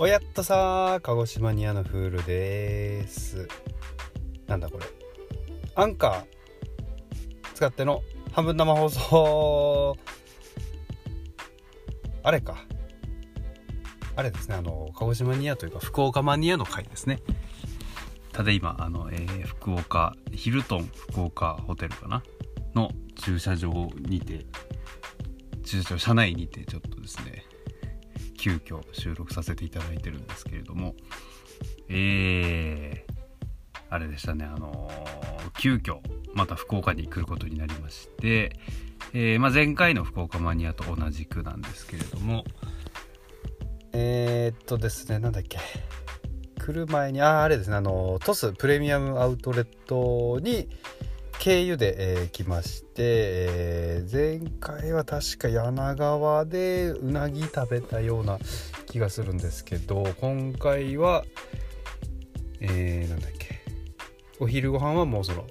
[0.00, 3.48] おやっとさ鹿児島にあのフールです。
[4.46, 4.84] なんだこれ。
[5.74, 6.24] アンカー。
[7.54, 9.96] 使っての半分生放送。
[12.22, 12.58] あれか。
[14.14, 17.18] あれですねあの鹿児島ニアというか福岡マニアの回ですね。
[18.32, 22.22] ただ今あの、えー、福岡ヒルトン福岡ホテルかな？
[22.72, 24.46] の駐車場にて
[25.64, 27.44] 駐車場車内にてちょっとですね
[28.48, 30.94] 急遽収録させていただいてるんですけれども
[31.88, 33.12] えー、
[33.90, 35.98] あれでしたねあのー、急遽
[36.34, 38.52] また福岡に来ることになりまして、
[39.12, 42.44] えー、まあ、前回の福岡マニアと同じくなんですけれども
[43.92, 45.58] えー、っとですねなんだっけ。
[46.58, 50.68] 来る前にああれですねあのトスプレミアムアウトレットに
[51.38, 58.38] 経由で、えー、来まして、えー、前回は確か柳川でうなぎ食べたような
[58.86, 61.24] 気がするんですけど今回は
[62.60, 63.60] えー、なんだっけ
[64.40, 65.46] お昼ご飯はもうその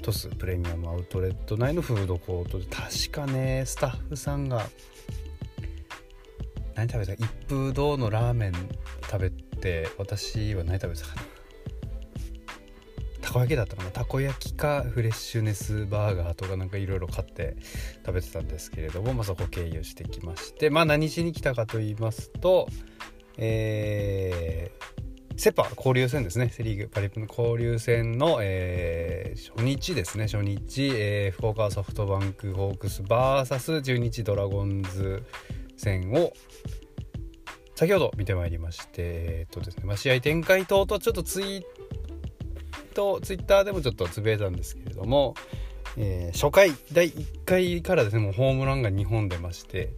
[0.00, 4.66] トスプレミアムアウトレット内のフードコートで確かねスタッフさんが
[6.74, 7.12] 何食べた？
[7.14, 8.52] 一風堂のラーメン
[9.10, 11.22] 食べて私は何食べたかな？
[13.32, 13.90] たこ焼きだったかな。
[13.90, 17.56] たこ焼きかフレッシュネスバーガーとかなんかいろいろ買って
[18.04, 22.68] 食べてたんですけれども、まあ、そこ経由してきましてまあ何しに来たかと言いますと
[23.38, 26.50] えー、セパ交流戦ですね。
[26.50, 30.24] セ・リーグパリプの交流戦の、えー、初日ですね。
[30.24, 35.24] 初日、えー、福岡ソフトバンクホークス VS 中日ドラゴンズ
[35.76, 36.32] 戦を
[37.74, 41.62] 先ほど見てまいりまして、えっとですねまあ、試合展開等とちょっとツイー
[42.92, 45.34] トツイッターでもちょっとつぶやいたんですけれども、
[45.96, 49.94] えー、初回第1回からですねもうホームランが2本出まして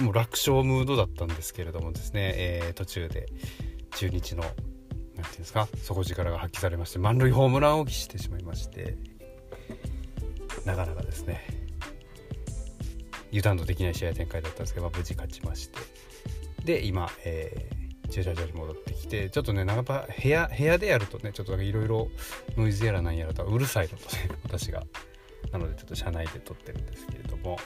[0.00, 3.26] もう楽勝ムードだったんですけれどもですね、えー、途中で
[3.96, 4.54] 中日の何て
[5.14, 8.96] 言うんですか底力が発揮されまして満塁ホームランを喫してしまいまして
[10.64, 11.42] なかなかですね
[13.30, 15.78] 油断のできない試合展開だったんですけど、まあ、無事勝ちまして
[16.64, 22.08] で今、えー駐車場に戻ってきてちょっとねやっぱ部屋部屋でやるとねちょっといろいろ
[22.56, 24.84] ノイズやらなんやらとうるさいのとね 私が。
[25.52, 27.58] なのでちょっと車内で撮ってるんですけれども。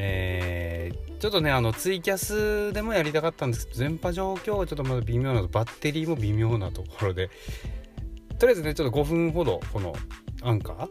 [0.00, 7.30] えー、ちょっとねあのツイキャスでもやりたかったんですけど電波状況はちょっとまだ微妙なバッテリーも微妙なところで
[8.38, 9.96] とりあえずねちょっと5分ほどこの
[10.42, 10.88] アンカ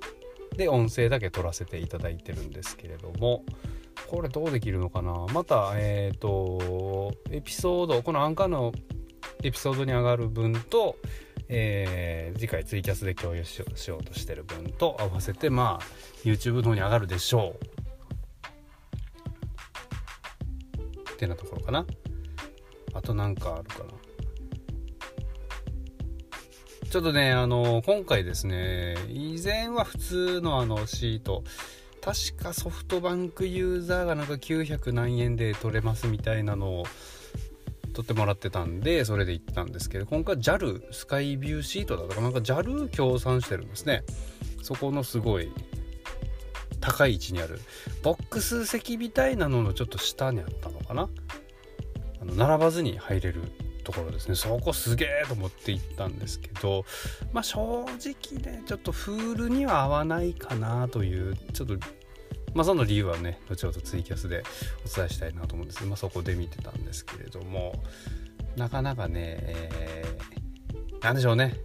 [0.53, 3.45] ーで音声だけ撮らせていただいてるんですけれども
[4.09, 5.25] これどうできるのかな？
[5.33, 8.71] またえっ、ー、とエピソードこのアンカーの
[9.43, 10.95] エピソードに上がる分と、
[11.49, 13.65] えー、次回ツイキャスで共有しよ
[13.99, 15.85] うとしてる分と合わせてまあ
[16.23, 17.65] YouTube の方に上がるでしょう。
[21.11, 21.85] ってなところかな。
[22.93, 23.91] あとなんかあるかな。
[26.89, 31.43] ちょっとねあの今回ですね以前は普通のあのシート。
[32.01, 36.85] 確かソフトバンクユーザーがなんか900何円で取れますみたいなのを
[37.93, 44.03] 取ってもらってたんでそれで行ったんですけど今回 JAL スカイビューシートだとかなんか JAL 協賛してるんですね。
[44.61, 45.51] そこのすごい
[46.79, 47.59] 高い位置にある。
[48.03, 51.09] ボックス席みたいなののちょっと下にあったのかな？
[52.21, 53.41] あの並ばずに入れる。
[53.87, 54.35] ところですね。
[54.35, 56.83] そこすげえと思って行ったんですけど
[57.31, 61.77] まあ正直ねちょっとフールには合わないかなというちょっと
[62.53, 64.41] まあ、その理由はね後ほどツイキャスで
[64.83, 67.73] お伝えしたいなと思うんですけど、まあ、そこで見てたんですけれども
[68.55, 71.55] なかなかね、えー、何でしょうね。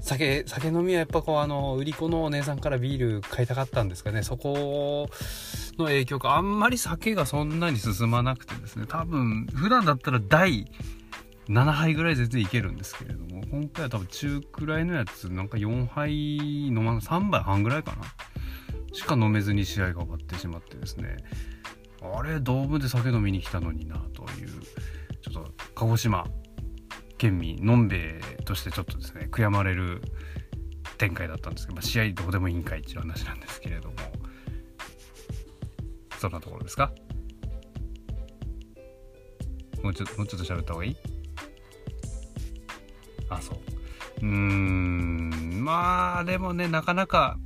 [0.00, 4.22] 酒酒飲みはやっぱこうあの売り子のお姉さんからビール買いたかったんですかね。
[4.22, 5.10] そこを
[5.78, 10.66] の影響かあんまり酒がそんなに進まなくてですね多分普段だったら第
[11.48, 18.04] 7杯ぐらい全然いけるんですけれども今回は多分中くらいのやつなんか4杯飲まな3杯半ぐらいかな
[18.92, 21.16] しか飲めずに試合が終わってしまってですね
[22.00, 24.48] あれドームで酒飲みに来たのになという
[25.20, 26.26] ちょっと鹿児島
[27.18, 30.02] 県民のんべえとしてちょっとですね悔やまれる
[30.98, 33.94] 展開だったんですけど、まあ、試合どうでもいいんかいっていう話なんですけれども。
[36.22, 36.92] そんなところですか？
[39.82, 40.96] もうちょもうちょっと喋った方がいい？
[43.28, 43.58] あそう。
[44.20, 45.64] うーん。
[45.64, 47.38] まあでもねなかなか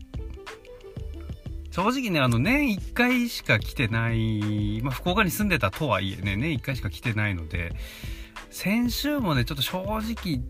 [1.70, 7.72] 正直ね、あの、年1回しか来てない、まあ、福岡に住んでたとはいえね、年1回しか来てないので、
[8.50, 10.40] 先週もね、ちょっと正直、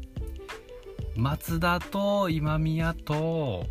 [1.17, 3.67] 松田と今宮と、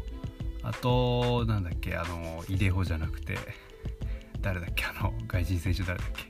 [0.64, 3.38] あと、なんだっけ、あの、イデホじゃなくて、
[4.46, 6.24] 誰だっけ、あの、外人選手誰だっけ？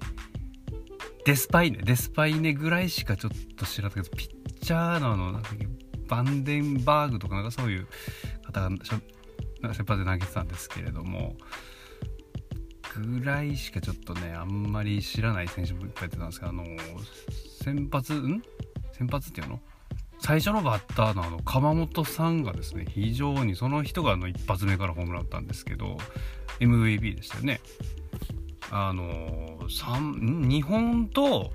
[1.26, 1.80] デスパイネ。
[1.80, 5.42] デスパイネぐらいしかちょっと知らないけどピッチャーのあの
[6.08, 7.88] バンデンバーグとかなんかそういう
[8.46, 8.70] 方が
[9.74, 11.36] 先発で投げてたんですけれども
[12.96, 16.64] ぐらいしかちょっとねあんまり知らない選手もいっぱい出たんですけどあの
[17.62, 18.42] 先発ん？
[18.94, 19.60] 先発っていうの？
[20.20, 25.98] 最初のバッターのあの鎌本さんがですね非常にその人があの一発目からホームラン打ったんですけど
[26.60, 27.60] MVP でしたよね。
[28.72, 31.52] あの3 2本と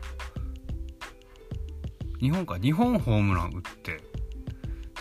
[2.21, 4.01] 2本か2本ホームラン打って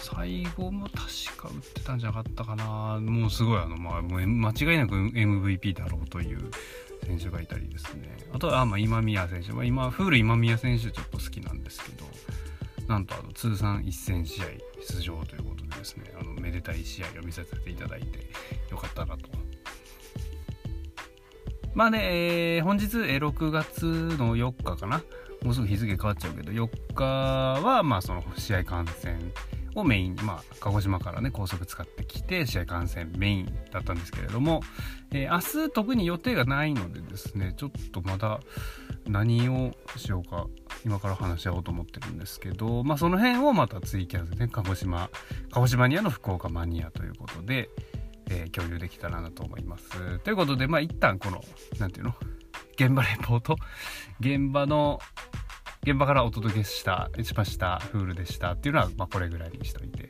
[0.01, 2.99] 最後も確か打ってたんじゃなかったかな。
[2.99, 6.49] もうすごいあの、まあ、間違いなく MVP だろうという
[7.05, 8.17] 選手がいたりですね。
[8.33, 12.05] あとは、まあ、今宮選手、まあ、今フール今宮選手ちょっと好きなんですけど
[12.87, 14.45] なんとあの通算1000試合
[14.81, 18.19] 出場ということでですねあのめでたい試合を見させていただいて
[18.71, 19.29] よかったなと。
[21.73, 21.99] まあね、
[22.57, 25.01] えー、本日、え、6月の4日かな。
[25.43, 29.31] もうすぐ日付変わっちゃうけど4日はまあその試合観戦
[29.75, 34.61] をメイン、まあ、鹿児島からね高速使ってきて試合観戦メインだったんですけれども、
[35.11, 38.39] えー、明日特に予定がないのでですねちょっとまだ
[39.07, 40.47] 何をしようか
[40.85, 45.09] 今から話し合おうと思ってるんですけど、まあ、その辺をまたツイキャスで、ね、鹿児島
[45.51, 47.69] 鹿児島ニアの福岡マニアということで、
[48.29, 50.19] えー、共有できたらなと思います。
[50.19, 51.41] ということでまあ一旦この
[51.79, 52.15] 何て言うの？
[52.75, 53.57] 現場レポート？
[54.19, 54.99] 現場の
[55.83, 60.09] 現場からお届けしたしましたフールでしたっていうのは、まあ、これぐらいにしといて。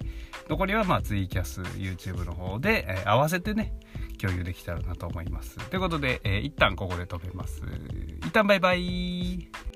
[0.49, 3.71] 残りはまあツイキャス YouTube の方で、えー、合わせてね
[4.19, 5.57] 共有できたらなと思います。
[5.69, 7.61] ということで、えー、一旦ここで止めます。
[8.25, 9.68] 一旦バイバイ。